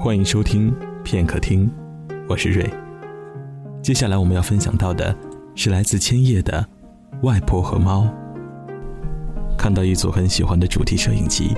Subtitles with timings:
[0.00, 1.68] 欢迎收听片刻听，
[2.28, 2.64] 我是瑞。
[3.82, 5.14] 接下来我们要分享到的
[5.56, 6.64] 是来自千叶的
[7.26, 8.04] 《外婆和猫》。
[9.56, 11.52] 看到一组很喜欢的主题摄影集，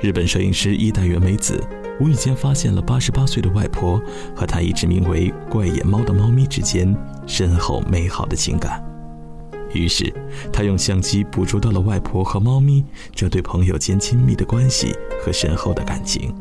[0.00, 1.62] 日本摄影师伊代原美子
[2.00, 4.00] 无意间发现了八十八岁的外婆
[4.34, 6.96] 和她一只名为“怪眼猫”的猫咪之间
[7.26, 8.82] 深厚美好的情感。
[9.74, 10.10] 于是，
[10.50, 12.82] 他用相机捕捉到了外婆和猫咪
[13.14, 16.34] 这对朋友间亲密的关系和深厚的感情。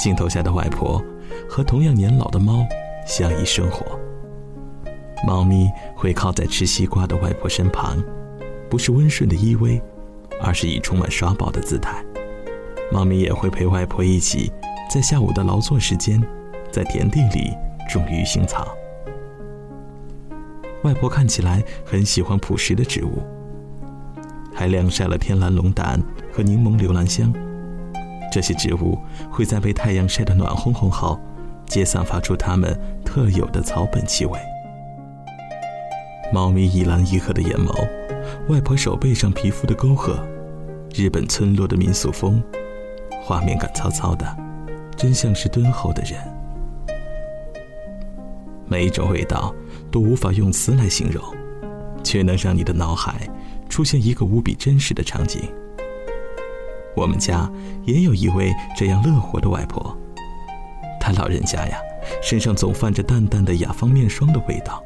[0.00, 1.00] 镜头下的外婆
[1.46, 2.66] 和同样年老的猫
[3.06, 3.84] 相依生活。
[5.26, 8.02] 猫咪会靠在吃西瓜的外婆身旁，
[8.70, 9.78] 不是温顺的依偎，
[10.42, 12.02] 而是以充满耍宝的姿态。
[12.90, 14.50] 猫咪也会陪外婆一起，
[14.90, 16.18] 在下午的劳作时间，
[16.72, 17.52] 在田地里
[17.86, 18.66] 种鱼腥草。
[20.82, 23.22] 外婆看起来很喜欢朴实的植物，
[24.54, 27.30] 还晾晒了天蓝龙胆和柠檬留兰香。
[28.30, 28.98] 这些植物
[29.30, 31.18] 会在被太阳晒得暖烘烘后，
[31.66, 34.38] 皆散发出它们特有的草本气味。
[36.32, 37.88] 猫咪一蓝一褐的眼眸，
[38.48, 40.18] 外婆手背上皮肤的沟壑，
[40.94, 42.42] 日本村落的民俗风，
[43.22, 44.36] 画面感糙糙的，
[44.96, 46.20] 真像是敦厚的人。
[48.66, 49.54] 每一种味道。
[49.92, 51.20] 都无法用词来形容，
[52.04, 53.28] 却能让你的脑海
[53.68, 55.42] 出现一个无比真实的场景。
[57.00, 57.50] 我们家
[57.86, 59.96] 也有一位这样乐活的外婆，
[61.00, 61.78] 她老人家呀，
[62.22, 64.84] 身上总泛着淡淡的雅芳面霜的味道，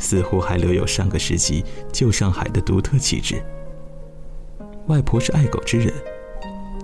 [0.00, 3.40] 似乎还留有上个世纪旧上海的独特气质。
[4.88, 5.94] 外婆是爱狗之人，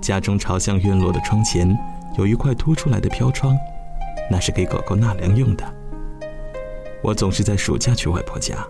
[0.01, 1.77] 家中朝向院落的窗前
[2.17, 3.59] 有一块凸出来的飘窗，
[4.31, 5.65] 那是给狗狗纳凉用的。
[7.03, 8.65] 我总是在暑假去外婆家，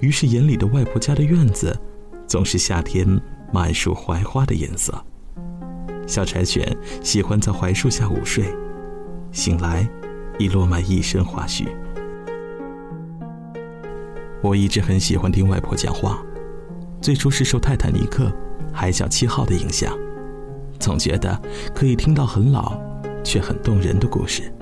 [0.00, 1.78] 于是眼里的外婆家的院子，
[2.26, 3.06] 总是夏天
[3.52, 4.94] 满树槐花的颜色。
[6.06, 8.44] 小柴犬喜欢在槐树下午睡，
[9.30, 9.88] 醒来
[10.38, 11.68] 已落满一身花絮。
[14.42, 16.20] 我一直很喜欢听外婆讲话，
[17.00, 18.24] 最初是受《泰坦尼克》
[18.72, 19.96] 《海角七号》的影响，
[20.78, 21.40] 总觉得
[21.74, 22.80] 可以听到很老
[23.22, 24.52] 却很动人的故事，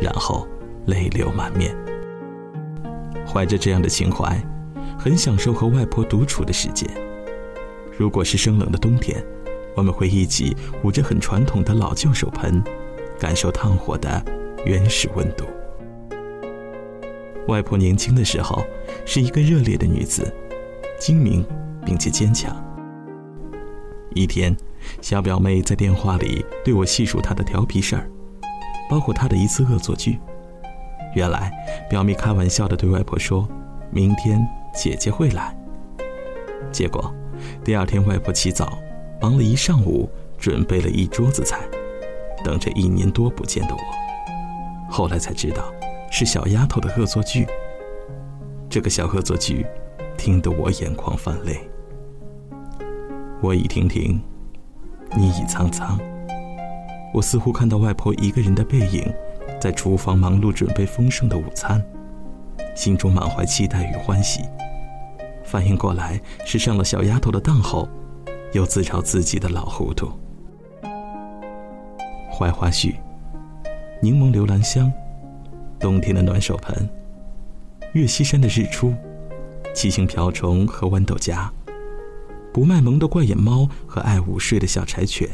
[0.00, 0.46] 然后
[0.86, 1.74] 泪流满面。
[3.26, 4.38] 怀着这样的情怀，
[4.98, 6.88] 很享受和外婆独处的时间。
[7.96, 9.24] 如果是生冷的冬天，
[9.76, 12.62] 我们会一起捂着很传统的老旧手盆，
[13.18, 14.24] 感受炭火的
[14.64, 15.44] 原始温度。
[17.48, 18.64] 外婆年轻的时候
[19.04, 20.32] 是一个热烈的女子，
[20.98, 21.44] 精明
[21.84, 22.54] 并且坚强。
[24.14, 24.56] 一天，
[25.00, 28.08] 小表妹在电话里对我细数她的调皮事儿，
[28.88, 30.18] 包括她的一次恶作剧。
[31.14, 31.52] 原来，
[31.90, 33.48] 表妹开玩笑的对外婆说
[33.92, 34.44] ：“明天
[34.74, 35.56] 姐姐会来。”
[36.72, 37.14] 结果，
[37.64, 38.78] 第二天外婆起早，
[39.20, 41.60] 忙了一上午，准备了一桌子菜，
[42.44, 44.90] 等着一年多不见的我。
[44.90, 45.72] 后来才知道，
[46.10, 47.46] 是小丫头的恶作剧。
[48.68, 49.66] 这个小恶作剧，
[50.16, 51.60] 听得我眼眶泛泪。
[53.40, 54.20] 我已亭亭，
[55.16, 55.98] 你已苍苍。
[57.12, 59.12] 我似乎看到外婆一个人的背影。
[59.60, 61.82] 在厨房忙碌准备丰盛的午餐，
[62.74, 64.42] 心中满怀期待与欢喜。
[65.44, 67.88] 反应过来是上了小丫头的当后，
[68.52, 70.10] 又自嘲自己的老糊涂。
[72.30, 72.94] 槐花絮，
[74.02, 74.92] 柠檬留兰香，
[75.78, 76.88] 冬天的暖手盆，
[77.92, 78.92] 岳西山的日出，
[79.72, 81.48] 七星瓢虫和豌豆荚，
[82.52, 85.28] 不卖萌的怪眼猫和爱午睡的小柴犬，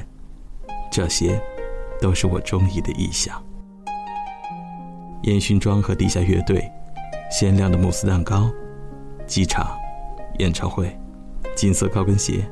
[0.93, 1.41] 这些，
[2.03, 3.43] 都是我中意的意象。
[5.23, 6.71] 烟熏妆和地下乐队，
[7.31, 8.51] 鲜亮的慕斯蛋糕，
[9.27, 9.75] 机场，
[10.41, 10.91] 演唱会，
[11.55, 12.45] 金色高跟鞋，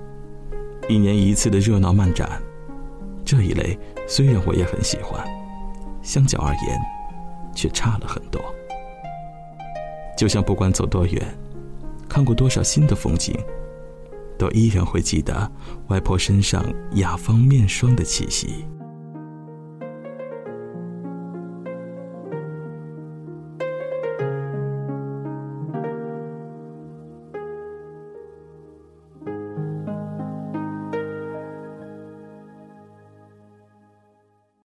[0.88, 2.40] 一年一次的热闹漫展，
[3.24, 5.26] 这一类虽然我也很喜欢，
[6.02, 6.78] 相较而言，
[7.54, 8.40] 却差了很多。
[10.16, 11.22] 就像不管走多远，
[12.08, 13.34] 看过多少新的风景，
[14.36, 15.50] 都依然会记得
[15.86, 16.62] 外婆身上
[16.96, 18.66] 雅芳面霜的气息。